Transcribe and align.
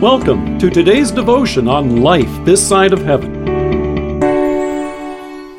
Welcome 0.00 0.58
to 0.60 0.70
today's 0.70 1.10
devotion 1.10 1.68
on 1.68 2.00
life 2.00 2.30
this 2.46 2.66
side 2.66 2.94
of 2.94 3.02
heaven. 3.02 3.44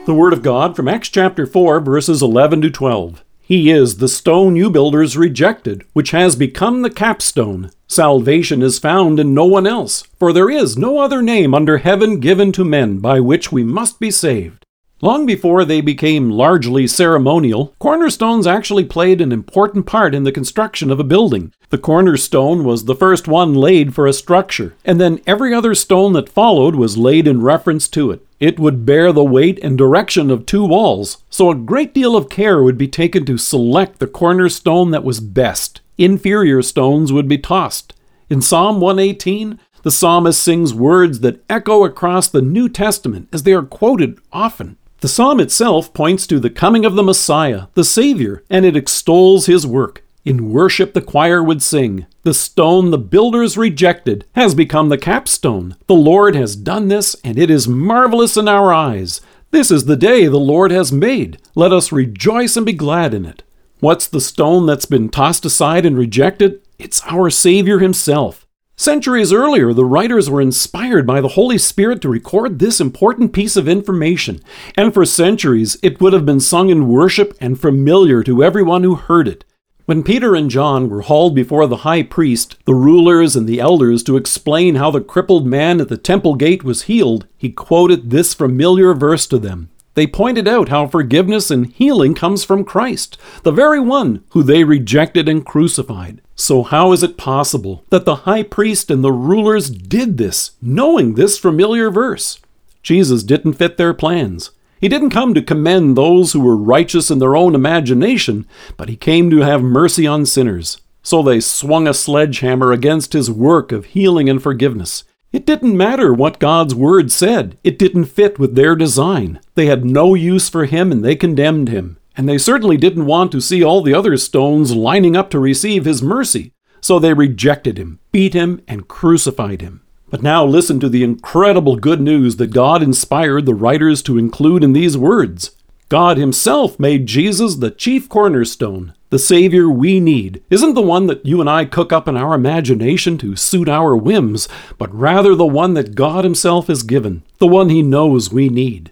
The 0.05 0.15
Word 0.15 0.33
of 0.33 0.41
God 0.41 0.75
from 0.75 0.87
Acts 0.87 1.09
chapter 1.09 1.45
4, 1.45 1.79
verses 1.79 2.23
11 2.23 2.61
to 2.61 2.71
12. 2.71 3.23
He 3.39 3.69
is 3.69 3.97
the 3.97 4.07
stone 4.07 4.55
you 4.55 4.71
builders 4.71 5.15
rejected, 5.15 5.85
which 5.93 6.09
has 6.09 6.35
become 6.35 6.81
the 6.81 6.89
capstone. 6.89 7.69
Salvation 7.87 8.63
is 8.63 8.79
found 8.79 9.19
in 9.19 9.35
no 9.35 9.45
one 9.45 9.67
else, 9.67 10.01
for 10.17 10.33
there 10.33 10.49
is 10.49 10.75
no 10.75 10.97
other 10.97 11.21
name 11.21 11.53
under 11.53 11.77
heaven 11.77 12.19
given 12.19 12.51
to 12.53 12.65
men 12.65 12.97
by 12.97 13.19
which 13.19 13.51
we 13.51 13.63
must 13.63 13.99
be 13.99 14.09
saved. 14.09 14.65
Long 15.03 15.25
before 15.25 15.65
they 15.65 15.81
became 15.81 16.29
largely 16.29 16.85
ceremonial, 16.85 17.73
cornerstones 17.79 18.45
actually 18.45 18.85
played 18.85 19.19
an 19.19 19.31
important 19.31 19.87
part 19.87 20.13
in 20.13 20.25
the 20.25 20.31
construction 20.31 20.91
of 20.91 20.99
a 20.99 21.03
building. 21.03 21.51
The 21.69 21.79
cornerstone 21.79 22.63
was 22.63 22.85
the 22.85 22.93
first 22.93 23.27
one 23.27 23.55
laid 23.55 23.95
for 23.95 24.05
a 24.05 24.13
structure, 24.13 24.75
and 24.85 25.01
then 25.01 25.19
every 25.25 25.55
other 25.55 25.73
stone 25.73 26.13
that 26.13 26.29
followed 26.29 26.75
was 26.75 26.99
laid 26.99 27.27
in 27.27 27.41
reference 27.41 27.87
to 27.89 28.11
it. 28.11 28.23
It 28.39 28.59
would 28.59 28.85
bear 28.85 29.11
the 29.11 29.23
weight 29.23 29.57
and 29.63 29.75
direction 29.75 30.29
of 30.29 30.45
two 30.45 30.65
walls, 30.65 31.23
so 31.31 31.49
a 31.49 31.55
great 31.55 31.95
deal 31.95 32.15
of 32.15 32.29
care 32.29 32.61
would 32.61 32.77
be 32.77 32.87
taken 32.87 33.25
to 33.25 33.39
select 33.39 33.97
the 33.97 34.05
cornerstone 34.05 34.91
that 34.91 35.03
was 35.03 35.19
best. 35.19 35.81
Inferior 35.97 36.61
stones 36.61 37.11
would 37.11 37.27
be 37.27 37.39
tossed. 37.39 37.95
In 38.29 38.39
Psalm 38.39 38.79
118, 38.79 39.59
the 39.81 39.89
psalmist 39.89 40.43
sings 40.43 40.75
words 40.75 41.21
that 41.21 41.43
echo 41.49 41.85
across 41.85 42.27
the 42.27 42.43
New 42.43 42.69
Testament 42.69 43.29
as 43.33 43.41
they 43.41 43.53
are 43.53 43.63
quoted 43.63 44.19
often. 44.31 44.77
The 45.01 45.07
psalm 45.07 45.39
itself 45.39 45.93
points 45.95 46.27
to 46.27 46.39
the 46.39 46.51
coming 46.51 46.85
of 46.85 46.93
the 46.93 47.01
Messiah, 47.01 47.63
the 47.73 47.83
Savior, 47.83 48.43
and 48.51 48.65
it 48.65 48.77
extols 48.77 49.47
his 49.47 49.65
work. 49.65 50.03
In 50.23 50.51
worship, 50.51 50.93
the 50.93 51.01
choir 51.01 51.41
would 51.41 51.63
sing, 51.63 52.05
The 52.21 52.35
stone 52.35 52.91
the 52.91 52.99
builders 52.99 53.57
rejected 53.57 54.25
has 54.33 54.53
become 54.53 54.89
the 54.89 54.99
capstone. 54.99 55.75
The 55.87 55.95
Lord 55.95 56.35
has 56.35 56.55
done 56.55 56.87
this, 56.87 57.15
and 57.23 57.39
it 57.39 57.49
is 57.49 57.67
marvelous 57.67 58.37
in 58.37 58.47
our 58.47 58.71
eyes. 58.71 59.21
This 59.49 59.71
is 59.71 59.85
the 59.85 59.97
day 59.97 60.27
the 60.27 60.37
Lord 60.37 60.69
has 60.69 60.91
made. 60.91 61.39
Let 61.55 61.73
us 61.73 61.91
rejoice 61.91 62.55
and 62.55 62.63
be 62.63 62.73
glad 62.73 63.15
in 63.15 63.25
it. 63.25 63.41
What's 63.79 64.05
the 64.05 64.21
stone 64.21 64.67
that's 64.67 64.85
been 64.85 65.09
tossed 65.09 65.45
aside 65.45 65.83
and 65.83 65.97
rejected? 65.97 66.61
It's 66.77 67.01
our 67.07 67.31
Savior 67.31 67.79
Himself. 67.79 68.45
Centuries 68.81 69.31
earlier, 69.31 69.73
the 69.73 69.85
writers 69.85 70.27
were 70.27 70.41
inspired 70.41 71.05
by 71.05 71.21
the 71.21 71.27
Holy 71.27 71.59
Spirit 71.59 72.01
to 72.01 72.09
record 72.09 72.57
this 72.57 72.81
important 72.81 73.31
piece 73.31 73.55
of 73.55 73.67
information, 73.67 74.41
and 74.75 74.91
for 74.91 75.05
centuries 75.05 75.77
it 75.83 76.01
would 76.01 76.13
have 76.13 76.25
been 76.25 76.39
sung 76.39 76.71
in 76.71 76.87
worship 76.87 77.37
and 77.39 77.61
familiar 77.61 78.23
to 78.23 78.43
everyone 78.43 78.81
who 78.81 78.95
heard 78.95 79.27
it. 79.27 79.45
When 79.85 80.01
Peter 80.01 80.33
and 80.33 80.49
John 80.49 80.89
were 80.89 81.03
hauled 81.03 81.35
before 81.35 81.67
the 81.67 81.85
high 81.85 82.01
priest, 82.01 82.57
the 82.65 82.73
rulers, 82.73 83.35
and 83.35 83.47
the 83.47 83.59
elders 83.59 84.01
to 84.01 84.17
explain 84.17 84.77
how 84.77 84.89
the 84.89 84.99
crippled 84.99 85.45
man 85.45 85.79
at 85.79 85.87
the 85.87 85.95
temple 85.95 86.33
gate 86.33 86.63
was 86.63 86.83
healed, 86.83 87.27
he 87.37 87.51
quoted 87.51 88.09
this 88.09 88.33
familiar 88.33 88.95
verse 88.95 89.27
to 89.27 89.37
them. 89.37 89.69
They 89.93 90.07
pointed 90.07 90.47
out 90.47 90.69
how 90.69 90.87
forgiveness 90.87 91.51
and 91.51 91.67
healing 91.67 92.15
comes 92.15 92.43
from 92.43 92.63
Christ, 92.63 93.19
the 93.43 93.51
very 93.51 93.79
one 93.79 94.23
who 94.29 94.41
they 94.41 94.63
rejected 94.63 95.29
and 95.29 95.45
crucified. 95.45 96.21
So, 96.41 96.63
how 96.63 96.91
is 96.91 97.03
it 97.03 97.17
possible 97.17 97.83
that 97.91 98.03
the 98.05 98.25
high 98.25 98.41
priest 98.41 98.89
and 98.89 99.03
the 99.03 99.11
rulers 99.11 99.69
did 99.69 100.17
this, 100.17 100.53
knowing 100.59 101.13
this 101.13 101.37
familiar 101.37 101.91
verse? 101.91 102.39
Jesus 102.81 103.21
didn't 103.21 103.53
fit 103.53 103.77
their 103.77 103.93
plans. 103.93 104.49
He 104.79 104.89
didn't 104.89 105.11
come 105.11 105.35
to 105.35 105.43
commend 105.43 105.95
those 105.95 106.33
who 106.33 106.39
were 106.39 106.57
righteous 106.57 107.11
in 107.11 107.19
their 107.19 107.35
own 107.35 107.53
imagination, 107.53 108.47
but 108.75 108.89
he 108.89 108.95
came 108.95 109.29
to 109.29 109.41
have 109.41 109.61
mercy 109.61 110.07
on 110.07 110.25
sinners. 110.25 110.81
So 111.03 111.21
they 111.21 111.41
swung 111.41 111.87
a 111.87 111.93
sledgehammer 111.93 112.71
against 112.71 113.13
his 113.13 113.29
work 113.29 113.71
of 113.71 113.85
healing 113.85 114.27
and 114.27 114.41
forgiveness. 114.41 115.03
It 115.31 115.45
didn't 115.45 115.77
matter 115.77 116.11
what 116.11 116.39
God's 116.39 116.73
word 116.73 117.11
said, 117.11 117.55
it 117.63 117.77
didn't 117.77 118.05
fit 118.05 118.39
with 118.39 118.55
their 118.55 118.75
design. 118.75 119.39
They 119.53 119.67
had 119.67 119.85
no 119.85 120.15
use 120.15 120.49
for 120.49 120.65
him 120.65 120.91
and 120.91 121.05
they 121.05 121.15
condemned 121.15 121.69
him. 121.69 121.97
And 122.21 122.29
they 122.29 122.37
certainly 122.37 122.77
didn't 122.77 123.07
want 123.07 123.31
to 123.31 123.41
see 123.41 123.63
all 123.63 123.81
the 123.81 123.95
other 123.95 124.15
stones 124.15 124.75
lining 124.75 125.15
up 125.15 125.31
to 125.31 125.39
receive 125.39 125.85
his 125.85 126.03
mercy. 126.03 126.53
So 126.79 126.99
they 126.99 127.15
rejected 127.15 127.79
him, 127.79 127.97
beat 128.11 128.35
him, 128.35 128.61
and 128.67 128.87
crucified 128.87 129.61
him. 129.61 129.81
But 130.11 130.21
now 130.21 130.45
listen 130.45 130.79
to 130.81 130.87
the 130.87 131.03
incredible 131.03 131.77
good 131.77 131.99
news 131.99 132.35
that 132.35 132.53
God 132.53 132.83
inspired 132.83 133.47
the 133.47 133.55
writers 133.55 134.03
to 134.03 134.19
include 134.19 134.63
in 134.63 134.73
these 134.73 134.95
words. 134.95 135.55
God 135.89 136.17
Himself 136.17 136.79
made 136.79 137.07
Jesus 137.07 137.55
the 137.55 137.71
chief 137.71 138.07
cornerstone, 138.07 138.93
the 139.09 139.17
Savior 139.17 139.67
we 139.67 139.99
need 139.99 140.43
isn't 140.51 140.75
the 140.75 140.81
one 140.83 141.07
that 141.07 141.25
you 141.25 141.41
and 141.41 141.49
I 141.49 141.65
cook 141.65 141.91
up 141.91 142.07
in 142.07 142.15
our 142.15 142.35
imagination 142.35 143.17
to 143.17 143.35
suit 143.35 143.67
our 143.67 143.97
whims, 143.97 144.47
but 144.77 144.93
rather 144.93 145.33
the 145.33 145.47
one 145.47 145.73
that 145.73 145.95
God 145.95 146.23
Himself 146.23 146.67
has 146.67 146.83
given, 146.83 147.23
the 147.39 147.47
one 147.47 147.69
He 147.69 147.81
knows 147.81 148.31
we 148.31 148.47
need. 148.47 148.91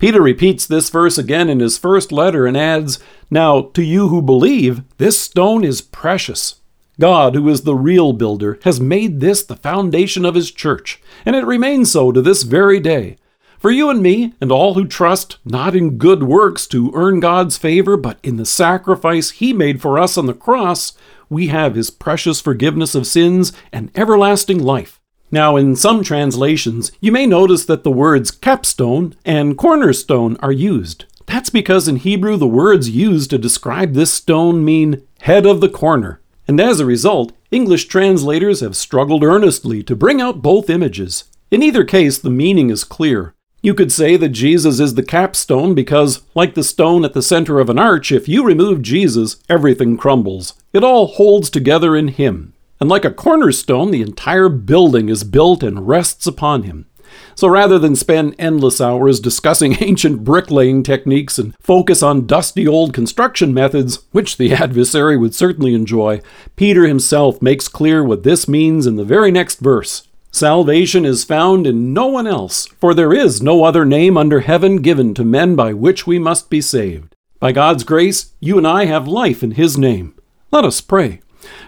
Peter 0.00 0.22
repeats 0.22 0.66
this 0.66 0.88
verse 0.88 1.18
again 1.18 1.50
in 1.50 1.60
his 1.60 1.76
first 1.76 2.10
letter 2.10 2.46
and 2.46 2.56
adds, 2.56 2.98
Now, 3.30 3.60
to 3.74 3.82
you 3.82 4.08
who 4.08 4.22
believe, 4.22 4.82
this 4.96 5.20
stone 5.20 5.62
is 5.62 5.82
precious. 5.82 6.56
God, 6.98 7.34
who 7.34 7.48
is 7.48 7.62
the 7.62 7.74
real 7.74 8.12
builder, 8.14 8.58
has 8.64 8.80
made 8.80 9.20
this 9.20 9.42
the 9.42 9.56
foundation 9.56 10.24
of 10.24 10.34
His 10.34 10.50
church, 10.50 11.00
and 11.24 11.34
it 11.34 11.46
remains 11.46 11.92
so 11.92 12.12
to 12.12 12.20
this 12.20 12.42
very 12.42 12.78
day. 12.78 13.16
For 13.58 13.70
you 13.70 13.90
and 13.90 14.02
me, 14.02 14.34
and 14.40 14.50
all 14.50 14.74
who 14.74 14.86
trust 14.86 15.38
not 15.44 15.74
in 15.74 15.98
good 15.98 16.22
works 16.22 16.66
to 16.68 16.92
earn 16.94 17.20
God's 17.20 17.56
favor, 17.56 17.96
but 17.96 18.18
in 18.22 18.36
the 18.36 18.46
sacrifice 18.46 19.30
He 19.30 19.52
made 19.52 19.80
for 19.80 19.98
us 19.98 20.18
on 20.18 20.26
the 20.26 20.34
cross, 20.34 20.92
we 21.30 21.48
have 21.48 21.74
His 21.74 21.90
precious 21.90 22.40
forgiveness 22.40 22.94
of 22.94 23.06
sins 23.06 23.52
and 23.72 23.90
everlasting 23.94 24.62
life. 24.62 24.99
Now, 25.30 25.56
in 25.56 25.76
some 25.76 26.02
translations, 26.02 26.90
you 27.00 27.12
may 27.12 27.26
notice 27.26 27.64
that 27.66 27.84
the 27.84 27.90
words 27.90 28.30
capstone 28.30 29.14
and 29.24 29.56
cornerstone 29.56 30.36
are 30.38 30.52
used. 30.52 31.04
That's 31.26 31.50
because 31.50 31.86
in 31.86 31.96
Hebrew, 31.96 32.36
the 32.36 32.48
words 32.48 32.90
used 32.90 33.30
to 33.30 33.38
describe 33.38 33.94
this 33.94 34.12
stone 34.12 34.64
mean 34.64 35.06
head 35.20 35.46
of 35.46 35.60
the 35.60 35.68
corner. 35.68 36.20
And 36.48 36.58
as 36.60 36.80
a 36.80 36.86
result, 36.86 37.32
English 37.52 37.84
translators 37.84 38.60
have 38.60 38.76
struggled 38.76 39.22
earnestly 39.22 39.84
to 39.84 39.94
bring 39.94 40.20
out 40.20 40.42
both 40.42 40.68
images. 40.68 41.24
In 41.52 41.62
either 41.62 41.84
case, 41.84 42.18
the 42.18 42.30
meaning 42.30 42.70
is 42.70 42.82
clear. 42.82 43.34
You 43.62 43.74
could 43.74 43.92
say 43.92 44.16
that 44.16 44.30
Jesus 44.30 44.80
is 44.80 44.94
the 44.94 45.02
capstone 45.02 45.74
because, 45.74 46.22
like 46.34 46.54
the 46.54 46.64
stone 46.64 47.04
at 47.04 47.12
the 47.12 47.22
center 47.22 47.60
of 47.60 47.68
an 47.68 47.78
arch, 47.78 48.10
if 48.10 48.26
you 48.26 48.42
remove 48.42 48.82
Jesus, 48.82 49.36
everything 49.48 49.96
crumbles. 49.96 50.54
It 50.72 50.82
all 50.82 51.06
holds 51.06 51.50
together 51.50 51.94
in 51.94 52.08
Him. 52.08 52.54
And 52.80 52.88
like 52.88 53.04
a 53.04 53.10
cornerstone, 53.10 53.90
the 53.90 54.02
entire 54.02 54.48
building 54.48 55.08
is 55.08 55.22
built 55.22 55.62
and 55.62 55.86
rests 55.86 56.26
upon 56.26 56.62
Him. 56.62 56.86
So 57.34 57.48
rather 57.48 57.78
than 57.78 57.96
spend 57.96 58.36
endless 58.38 58.80
hours 58.80 59.20
discussing 59.20 59.76
ancient 59.80 60.24
bricklaying 60.24 60.82
techniques 60.82 61.38
and 61.38 61.54
focus 61.60 62.02
on 62.02 62.26
dusty 62.26 62.66
old 62.66 62.94
construction 62.94 63.52
methods, 63.52 64.06
which 64.12 64.36
the 64.36 64.52
adversary 64.54 65.16
would 65.16 65.34
certainly 65.34 65.74
enjoy, 65.74 66.20
Peter 66.56 66.86
himself 66.86 67.42
makes 67.42 67.68
clear 67.68 68.02
what 68.02 68.22
this 68.22 68.48
means 68.48 68.86
in 68.86 68.96
the 68.96 69.04
very 69.04 69.30
next 69.30 69.60
verse. 69.60 70.06
Salvation 70.32 71.04
is 71.04 71.24
found 71.24 71.66
in 71.66 71.92
no 71.92 72.06
one 72.06 72.26
else, 72.26 72.66
for 72.78 72.94
there 72.94 73.12
is 73.12 73.42
no 73.42 73.64
other 73.64 73.84
name 73.84 74.16
under 74.16 74.40
heaven 74.40 74.76
given 74.76 75.12
to 75.12 75.24
men 75.24 75.56
by 75.56 75.72
which 75.72 76.06
we 76.06 76.20
must 76.20 76.48
be 76.48 76.60
saved. 76.60 77.14
By 77.40 77.50
God's 77.50 77.82
grace, 77.82 78.32
you 78.38 78.56
and 78.56 78.66
I 78.66 78.84
have 78.84 79.08
life 79.08 79.42
in 79.42 79.52
His 79.52 79.76
name. 79.76 80.14
Let 80.52 80.64
us 80.64 80.80
pray. 80.80 81.20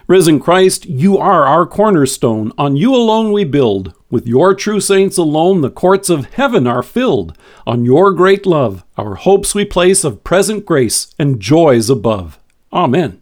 Risen 0.07 0.39
Christ, 0.39 0.85
you 0.85 1.17
are 1.17 1.45
our 1.45 1.65
cornerstone. 1.65 2.51
On 2.57 2.75
you 2.75 2.93
alone 2.93 3.31
we 3.31 3.43
build. 3.43 3.93
With 4.09 4.27
your 4.27 4.53
true 4.53 4.79
saints 4.79 5.17
alone, 5.17 5.61
the 5.61 5.71
courts 5.71 6.09
of 6.09 6.33
heaven 6.33 6.67
are 6.67 6.83
filled. 6.83 7.35
On 7.65 7.83
your 7.83 8.11
great 8.11 8.45
love, 8.45 8.85
our 8.97 9.15
hopes 9.15 9.55
we 9.55 9.65
place 9.65 10.03
of 10.03 10.23
present 10.23 10.65
grace 10.65 11.15
and 11.17 11.39
joys 11.39 11.89
above. 11.89 12.37
Amen. 12.71 13.21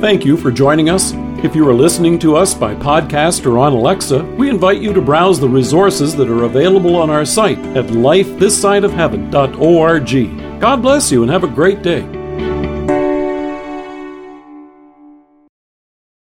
Thank 0.00 0.24
you 0.24 0.36
for 0.36 0.52
joining 0.52 0.90
us. 0.90 1.12
If 1.42 1.56
you 1.56 1.66
are 1.68 1.74
listening 1.74 2.18
to 2.20 2.36
us 2.36 2.52
by 2.52 2.74
podcast 2.74 3.46
or 3.46 3.58
on 3.58 3.72
Alexa, 3.72 4.24
we 4.36 4.50
invite 4.50 4.82
you 4.82 4.92
to 4.92 5.00
browse 5.00 5.38
the 5.38 5.48
resources 5.48 6.16
that 6.16 6.28
are 6.28 6.42
available 6.44 6.96
on 6.96 7.10
our 7.10 7.24
site 7.24 7.58
at 7.76 7.86
lifethissideofheaven.org. 7.86 10.60
God 10.60 10.82
bless 10.82 11.12
you 11.12 11.22
and 11.22 11.30
have 11.30 11.44
a 11.44 11.48
great 11.48 11.82
day. 11.82 12.17